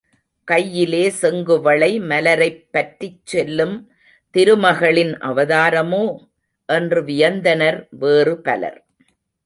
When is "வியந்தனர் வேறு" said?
7.03-8.41